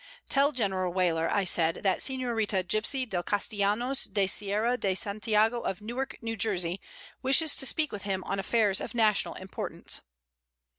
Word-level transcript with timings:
"Tell 0.29 0.51
General 0.51 0.91
Weyler," 0.91 1.29
said 1.45 1.77
I, 1.77 1.81
"that 1.81 1.99
Señorita 1.99 2.63
Gypsy 2.63 3.07
del 3.07 3.21
Castillanos 3.21 4.05
de 4.05 4.25
Sierra 4.25 4.75
de 4.75 4.95
Santiago, 4.95 5.59
of 5.61 5.79
Newark, 5.79 6.17
New 6.23 6.35
Jersey, 6.35 6.81
wishes 7.21 7.55
to 7.57 7.67
speak 7.67 7.91
with 7.91 8.01
him 8.01 8.23
on 8.23 8.39
affairs 8.39 8.81
of 8.81 8.95
national 8.95 9.35
importance." 9.35 10.01